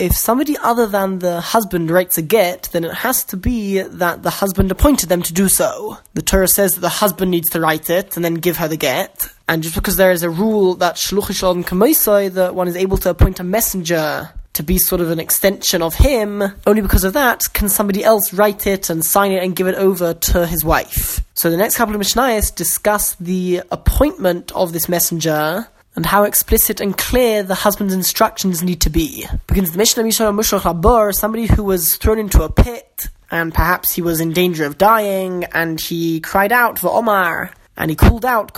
[0.00, 4.24] If somebody other than the husband writes a get, then it has to be that
[4.24, 5.98] the husband appointed them to do so.
[6.14, 8.76] The Torah says that the husband needs to write it and then give her the
[8.76, 9.28] get.
[9.46, 13.44] And just because there is a rule that that one is able to appoint a
[13.44, 18.02] messenger to be sort of an extension of him, only because of that can somebody
[18.02, 21.20] else write it and sign it and give it over to his wife.
[21.34, 26.80] So the next couple of Mishnayos discuss the appointment of this messenger and how explicit
[26.80, 29.26] and clear the husband's instructions need to be.
[29.46, 33.92] Begins the Mishnah Mishnah Mushrach Labur, somebody who was thrown into a pit and perhaps
[33.92, 38.24] he was in danger of dying and he cried out for Omar and he called
[38.24, 38.54] out,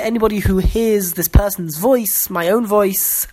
[0.00, 3.28] anybody who hears this person's voice, my own voice,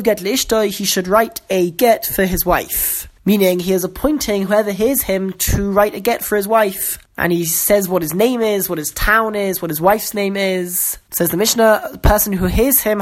[0.00, 0.22] get
[0.70, 3.06] he should write a get for his wife.
[3.26, 7.32] Meaning he is appointing whoever hears him to write a get for his wife and
[7.32, 10.98] he says what his name is, what his town is, what his wife's name is.
[11.10, 13.00] Says the Mishnah, the person who hears him,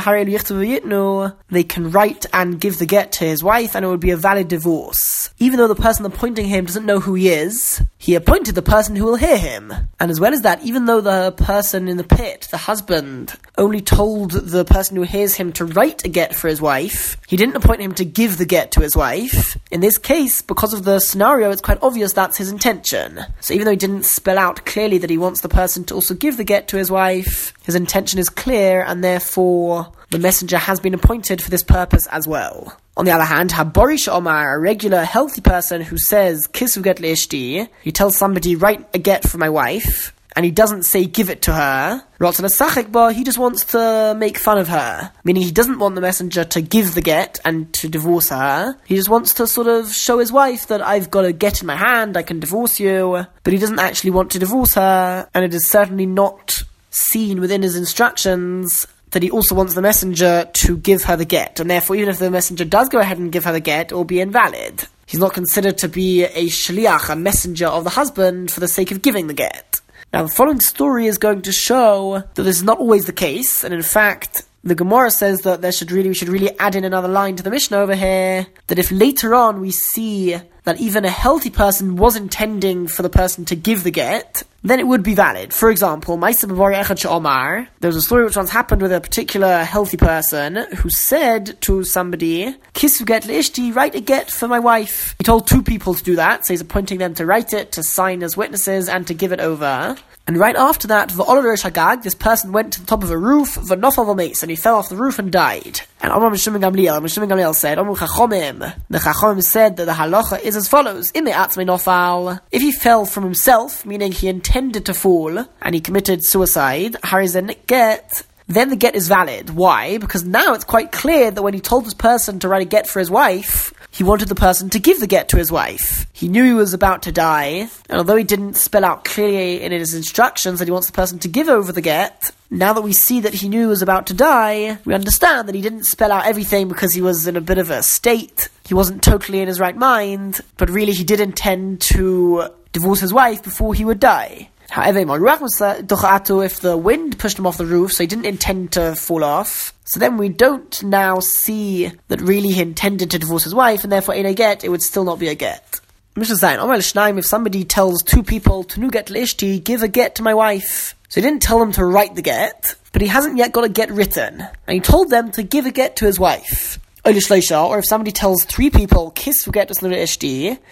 [1.50, 4.18] they can write and give the get to his wife, and it would be a
[4.18, 5.30] valid divorce.
[5.38, 8.96] Even though the person appointing him doesn't know who he is, he appointed the person
[8.96, 9.72] who will hear him.
[9.98, 13.80] And as well as that, even though the person in the pit, the husband, only
[13.80, 17.56] told the person who hears him to write a get for his wife, he didn't
[17.56, 19.56] appoint him to give the get to his wife.
[19.70, 23.20] In this case, because of the scenario, it's quite obvious that's his intention.
[23.40, 26.14] So even though he didn't spell out clearly that he wants the person to also
[26.14, 27.52] give the get to his wife.
[27.64, 32.26] His intention is clear, and therefore the messenger has been appointed for this purpose as
[32.26, 32.76] well.
[32.96, 37.68] On the other hand, Haborish Omar, a regular healthy person who says, Kiss get leishti,
[37.82, 41.42] he tells somebody, write a get for my wife, and he doesn't say give it
[41.42, 42.02] to her.
[42.18, 45.12] He just wants to make fun of her.
[45.24, 48.76] Meaning he doesn't want the messenger to give the get and to divorce her.
[48.84, 51.66] He just wants to sort of show his wife that I've got a get in
[51.66, 53.26] my hand, I can divorce you.
[53.44, 57.62] But he doesn't actually want to divorce her, and it is certainly not seen within
[57.62, 61.96] his instructions that he also wants the messenger to give her the get, and therefore,
[61.96, 64.20] even if the messenger does go ahead and give her the get, it will be
[64.20, 64.86] invalid.
[65.04, 68.90] He's not considered to be a shliach, a messenger of the husband, for the sake
[68.90, 69.81] of giving the get.
[70.12, 73.64] Now, the following story is going to show that this is not always the case,
[73.64, 76.84] and in fact, the Gemara says that there should really we should really add in
[76.84, 78.46] another line to the Mishnah over here.
[78.66, 83.10] That if later on we see that even a healthy person was intending for the
[83.10, 85.52] person to give the get, then it would be valid.
[85.52, 90.88] For example, there was a story which once happened with a particular healthy person who
[90.88, 95.16] said to somebody, Kisu get ishti, write a get for my wife.
[95.18, 97.82] He told two people to do that, so he's appointing them to write it, to
[97.82, 99.96] sign as witnesses, and to give it over.
[100.26, 104.50] And right after that, Shagag, this person went to the top of a roof, and
[104.50, 105.80] he fell off the roof and died.
[106.00, 110.40] And Omar Mishum Gamliel, Mishum Gamliel said, Omar Chachomim, the Chachomim said that the halacha
[110.40, 115.80] is as follows, if he fell from himself, meaning he intended to fall, and he
[115.80, 119.50] committed suicide, Harizen get, then the get is valid.
[119.50, 119.98] Why?
[119.98, 122.86] Because now it's quite clear that when he told this person to write a get
[122.86, 126.06] for his wife, he wanted the person to give the get to his wife.
[126.14, 129.70] He knew he was about to die, and although he didn't spell out clearly in
[129.70, 132.94] his instructions that he wants the person to give over the get, now that we
[132.94, 136.10] see that he knew he was about to die, we understand that he didn't spell
[136.10, 138.48] out everything because he was in a bit of a state.
[138.66, 143.12] He wasn't totally in his right mind, but really he did intend to divorce his
[143.12, 144.48] wife before he would die.
[144.72, 149.22] However, if the wind pushed him off the roof, so he didn't intend to fall
[149.22, 153.84] off, so then we don't now see that really he intended to divorce his wife,
[153.84, 155.78] and therefore in a get, it would still not be a get.
[156.16, 159.88] Mishnah Zayin, Omer Shnaim, if somebody tells two people, to nu get lishti, give a
[159.88, 160.94] get to my wife.
[161.10, 163.68] So he didn't tell them to write the get, but he hasn't yet got a
[163.68, 164.40] get written.
[164.40, 166.78] And he told them to give a get to his wife.
[167.04, 169.70] Or if somebody tells three people, kiss get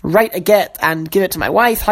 [0.03, 1.83] write a get and give it to my wife,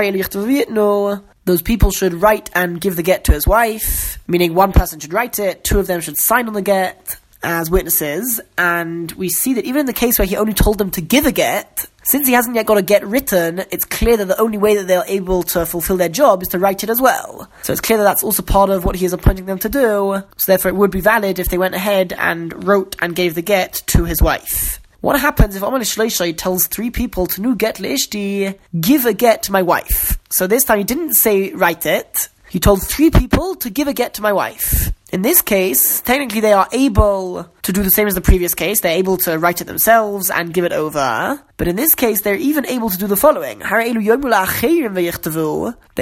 [1.49, 5.15] those people should write and give the get to his wife, meaning one person should
[5.15, 9.55] write it, two of them should sign on the get as witnesses, and we see
[9.55, 12.27] that even in the case where he only told them to give a get, since
[12.27, 15.05] he hasn't yet got a get written, it's clear that the only way that they're
[15.07, 17.51] able to fulfill their job is to write it as well.
[17.63, 20.23] So it's clear that that's also part of what he is appointing them to do,
[20.37, 23.43] so therefore it would be valid if they went ahead and wrote and gave the
[23.43, 24.81] get to his wife.
[25.01, 29.45] What happens if Amal Shleishai tells three people to nu get leishti, give a get
[29.45, 30.19] to my wife?
[30.29, 32.29] So this time he didn't say write it.
[32.51, 34.93] He told three people to give a get to my wife.
[35.13, 38.81] In this case, technically they are able to do the same as the previous case.
[38.81, 41.41] They're able to write it themselves and give it over.
[41.59, 43.61] But in this case, they're even able to do the following.
[43.61, 43.81] They're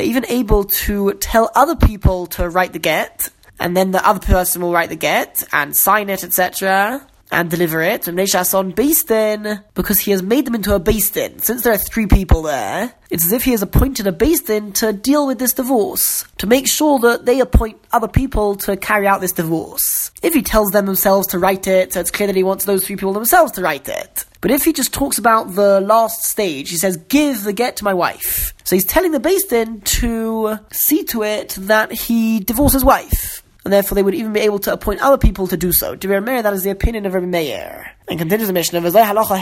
[0.05, 3.29] even able to tell other people to write the get,
[3.61, 7.83] and then the other person will write the get and sign it, etc and deliver
[7.83, 8.09] it.
[8.09, 11.39] And on beis din, because he has made them into a beis din.
[11.41, 14.73] Since there are three people there, it's as if he has appointed a beis din
[14.75, 19.07] to deal with this divorce, to make sure that they appoint other people to carry
[19.07, 20.11] out this divorce.
[20.23, 22.87] If he tells them themselves to write it, so it's clear that he wants those
[22.87, 24.25] three people themselves to write it.
[24.41, 27.85] But if he just talks about the last stage, he says, give the get to
[27.85, 28.55] my wife.
[28.65, 33.73] So he's telling the beis din to see to it that he divorces wife and
[33.73, 35.97] therefore they would even be able to appoint other people to do so.
[35.97, 37.91] To Rabbi Meir, that is the opinion of Rabbi Meir.
[38.07, 39.37] And continues the Mishnah, This halacha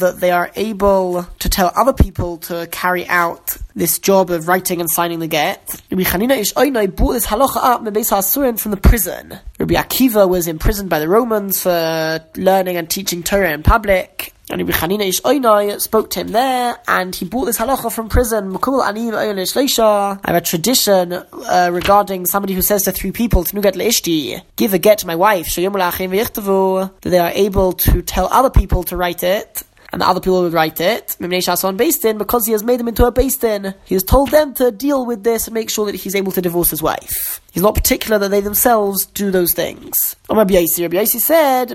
[0.00, 4.82] that they are able to tell other people to carry out this job of writing
[4.82, 5.80] and signing the get.
[5.90, 9.38] Rabbi Chanina Ish Oinoi brought this halacha up from the prison.
[9.58, 14.34] Rabbi Akiva was imprisoned by the Romans for learning and teaching Torah in public.
[14.50, 18.08] And Rabbi Chanina Ish Oinai spoke to him there, and he brought this halacha from
[18.08, 18.56] prison.
[18.56, 24.72] I have a tradition uh, regarding somebody who says to three people, "Tnugat leishti, give
[24.72, 29.22] a get to my wife." That they are able to tell other people to write
[29.22, 33.12] it and the other people would write it, because he has made them into a
[33.12, 33.74] beis din.
[33.84, 36.42] He has told them to deal with this and make sure that he's able to
[36.42, 37.40] divorce his wife.
[37.52, 40.16] He's not particular that they themselves do those things.
[40.30, 41.70] Rabbi Yossi said,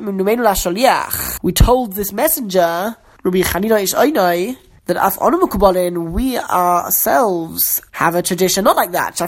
[1.42, 3.94] We told this messenger, Rabbi Chanina Ish
[4.86, 9.20] that af onumakubalin, we ourselves have a tradition not like that.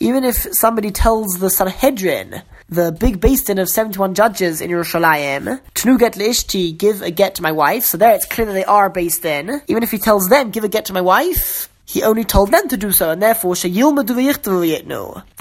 [0.00, 5.60] Even if somebody tells the Sanhedrin, the big beis din of 71 judges in Yerushalayim,
[5.74, 8.64] Tnu get leishti, give a get to my wife, so there it's clear that they
[8.64, 9.60] are beis din.
[9.66, 12.68] Even if he tells them, give a get to my wife, he only told them
[12.68, 13.70] to do so, and therefore They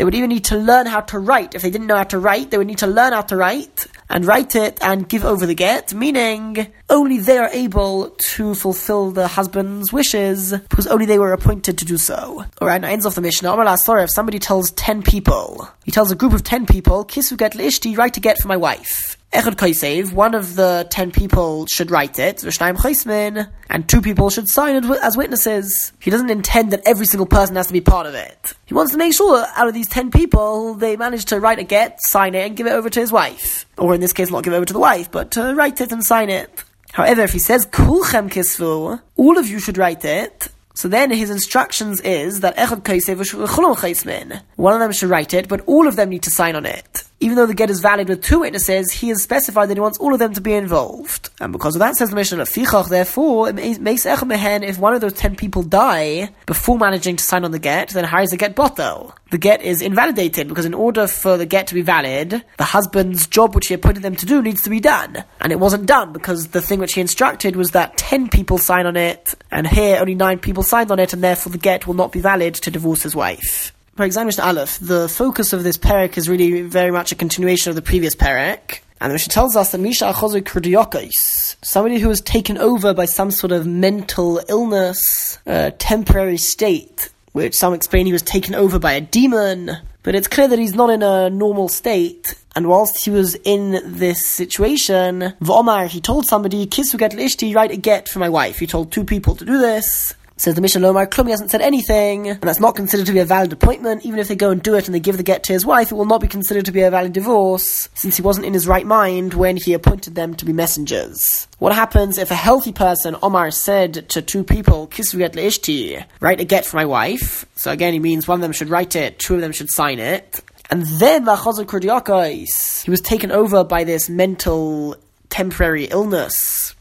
[0.03, 1.53] would even need to learn how to write.
[1.53, 3.85] If they didn't know how to write, they would need to learn how to write
[4.09, 9.11] and write it and give over the get, meaning only they are able to fulfill
[9.11, 12.43] the husband's wishes because only they were appointed to do so.
[12.61, 13.77] Alright, now ends off the Mishnah.
[13.77, 17.53] Sorry, if somebody tells ten people, he tells a group of ten people, Kisu get
[17.53, 19.18] lishti, write a get for my wife.
[19.31, 24.31] Echad Kaisev, one of the ten people should write it, Vishnaim Chaismin, and two people
[24.31, 25.93] should sign it as witnesses.
[25.99, 28.55] He doesn't intend that every single person has to be part of it.
[28.65, 31.59] He wants to make sure that out of these ten people, they manage to write
[31.59, 33.67] a get, sign it, and give it over to his wife.
[33.77, 35.91] Or in this case, not give it over to the wife, but to write it
[35.91, 36.63] and sign it.
[36.93, 41.29] However, if he says Kulchem Kisvu, all of you should write it, so then his
[41.29, 46.09] instructions is that Echad Kaisev One of them should write it, but all of them
[46.09, 49.09] need to sign on it even though the get is valid with two witnesses, he
[49.09, 51.29] has specified that he wants all of them to be involved.
[51.41, 54.29] And because of that, says the Mishnah, of Fichach, therefore, it makes Echem
[54.63, 58.05] if one of those ten people die before managing to sign on the get, then
[58.21, 59.13] is the get botel?
[59.31, 63.27] The get is invalidated because in order for the get to be valid, the husband's
[63.27, 65.23] job which he appointed them to do needs to be done.
[65.41, 68.85] And it wasn't done because the thing which he instructed was that ten people sign
[68.85, 71.93] on it, and here only nine people signed on it, and therefore the get will
[71.95, 73.73] not be valid to divorce his wife.
[74.05, 77.81] Example, Aleph, the focus of this parak is really very much a continuation of the
[77.81, 78.79] previous parak.
[79.01, 83.05] And the Mishnah tells us that Misha Achozu Kurdiokais, somebody who was taken over by
[83.05, 88.77] some sort of mental illness, a temporary state, which some explain he was taken over
[88.77, 89.71] by a demon,
[90.03, 92.35] but it's clear that he's not in a normal state.
[92.55, 97.71] And whilst he was in this situation, V'omar, he told somebody, Kisu get lishti, write
[97.71, 98.59] a get for my wife.
[98.59, 100.13] He told two people to do this.
[100.39, 103.25] Says the Mishnah Lomar, Klumi hasn't said anything, and that's not considered to be a
[103.25, 104.05] valid appointment.
[104.05, 105.91] Even if they go and do it and they give the get to his wife,
[105.91, 108.65] it will not be considered to be a valid divorce, since he wasn't in his
[108.65, 111.49] right mind when he appointed them to be messengers.
[111.57, 116.45] What happens if a healthy person, Omar, said to two people, Kisriyat leishti, write a
[116.45, 117.45] get for my wife?
[117.57, 119.99] So again, he means one of them should write it, two of them should sign
[119.99, 120.39] it.
[120.71, 124.95] And then he was taken over by this mental
[125.29, 126.75] temporary illness.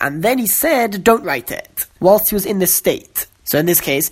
[0.00, 3.26] And then he said, don't write it, whilst he was in this state.
[3.44, 4.10] So in this case,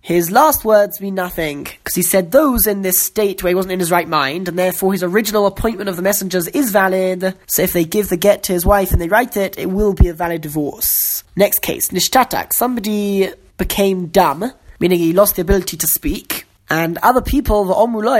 [0.00, 3.72] his last words mean nothing, because he said those in this state where he wasn't
[3.72, 7.62] in his right mind, and therefore his original appointment of the messengers is valid, so
[7.62, 10.06] if they give the get to his wife and they write it, it will be
[10.06, 11.24] a valid divorce.
[11.34, 17.22] Next case, Nishtatak, somebody became dumb, meaning he lost the ability to speak, and other
[17.22, 17.72] people,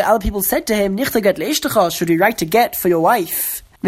[0.02, 0.96] other people said to him,
[1.90, 3.62] should we write a get for your wife?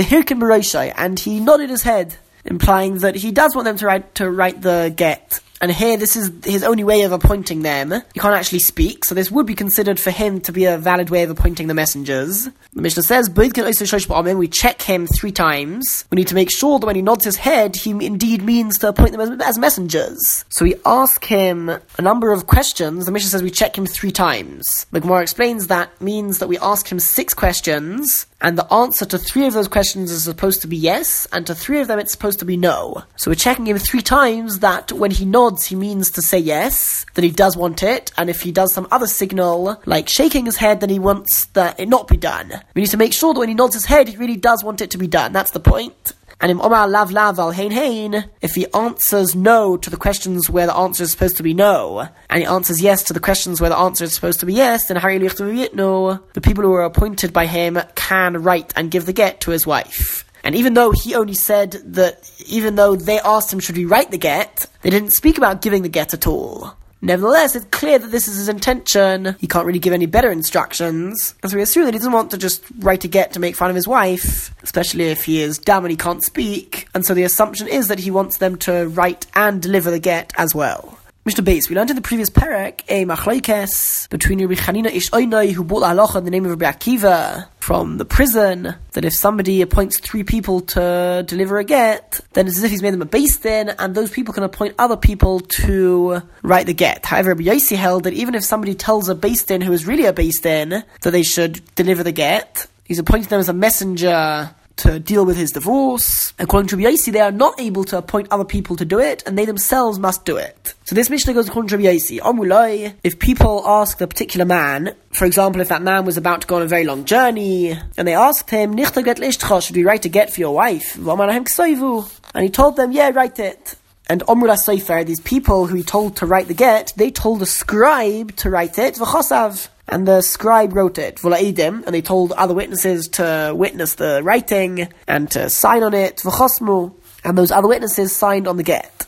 [0.96, 4.62] And he nodded his head, implying that he does want them to write to write
[4.62, 5.40] the get.
[5.60, 7.90] And here, this is his only way of appointing them.
[8.14, 11.10] He can't actually speak, so this would be considered for him to be a valid
[11.10, 12.44] way of appointing the messengers.
[12.72, 16.04] The Mishnah says, we check him three times.
[16.10, 18.88] We need to make sure that when he nods his head, he indeed means to
[18.88, 20.44] appoint them as, messengers.
[20.48, 23.06] So we ask him a number of questions.
[23.06, 24.86] The Mishnah says we check him three times.
[24.92, 29.46] The explains that means that we ask him six questions, and the answer to three
[29.46, 32.38] of those questions is supposed to be yes, and to three of them it's supposed
[32.38, 33.02] to be no.
[33.16, 37.06] So we're checking him three times that when he nods, he means to say yes,
[37.14, 40.56] that he does want it, and if he does some other signal, like shaking his
[40.56, 42.60] head, then he wants that it not be done.
[42.74, 44.80] We need to make sure that when he nods his head, he really does want
[44.80, 45.32] it to be done.
[45.32, 46.12] That's the point.
[46.40, 50.48] And in Omar Lav Lav Al Hain Hain, if he answers no to the questions
[50.48, 53.60] where the answer is supposed to be no, and he answers yes to the questions
[53.60, 56.84] where the answer is supposed to be yes, then Hari no, the people who are
[56.84, 60.27] appointed by him can write and give the get to his wife.
[60.44, 64.10] And even though he only said that, even though they asked him should he write
[64.10, 66.74] the get, they didn't speak about giving the get at all.
[67.00, 69.36] Nevertheless, it's clear that this is his intention.
[69.38, 71.34] He can't really give any better instructions.
[71.46, 73.70] So we assume that he doesn't want to just write a get to make fun
[73.70, 76.88] of his wife, especially if he is dumb and he can't speak.
[76.94, 80.32] And so the assumption is that he wants them to write and deliver the get
[80.36, 80.98] as well.
[81.24, 85.52] Mishnah Beis, we learned in the previous parak a machlaikes between Rabbi Chanina Ish Oinai,
[85.52, 89.12] who bought the halacha in the name of Rabbi Akiva from the prison, that if
[89.12, 93.02] somebody appoints three people to deliver a get, then it's as if he's made them
[93.02, 97.04] a beis din, and those people can appoint other people to write the get.
[97.04, 100.06] However, Rabbi Yossi held that even if somebody tells a beis din who is really
[100.06, 104.48] a beis din that they should deliver the get, he's appointing them as a messenger
[104.78, 106.32] to deal with his divorce.
[106.38, 109.22] According to Rabbi Yossi, they are not able to appoint other people to do it,
[109.26, 110.74] and they themselves must do it.
[110.84, 112.20] So this Mishnah goes according to Rabbi Yossi.
[112.20, 116.46] Omulai, if people ask the particular man, for example, if that man was about to
[116.46, 119.18] go on a very long journey, and they asked him, Nichta get
[119.62, 120.96] should we write a get for your wife?
[120.96, 123.76] And he told them, yeah, write it.
[124.10, 127.46] And Omrula Sefer, these people who he told to write the get, they told the
[127.46, 132.54] scribe to write it, v'chosav and the scribe wrote it, V'la'idim, and they told other
[132.54, 138.14] witnesses to witness the writing and to sign on it, V'chosmu, and those other witnesses
[138.14, 139.06] signed on the get.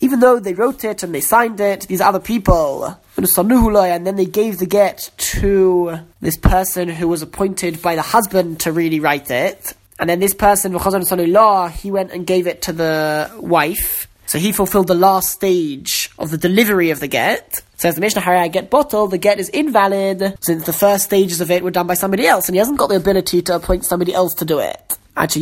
[0.00, 4.26] Even though they wrote it and they signed it, these other people, and then they
[4.26, 9.30] gave the get to this person who was appointed by the husband to really write
[9.30, 9.74] it.
[9.98, 14.06] And then this person, he went and gave it to the wife.
[14.26, 17.62] So he fulfilled the last stage of the delivery of the get.
[17.78, 21.50] Says the Mishnah Harei get botel, the get is invalid since the first stages of
[21.50, 24.12] it were done by somebody else, and he hasn't got the ability to appoint somebody
[24.12, 24.98] else to do it.
[25.16, 25.34] And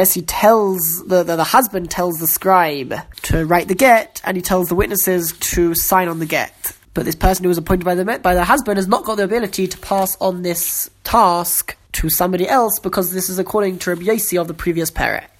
[0.00, 4.36] as he tells the, the, the husband tells the scribe to write the get, and
[4.36, 6.75] he tells the witnesses to sign on the get.
[6.96, 9.24] But this person who was appointed by the by the husband has not got the
[9.24, 14.04] ability to pass on this task to somebody else because this is according to Rabbi
[14.04, 15.35] Yossi of the previous parak.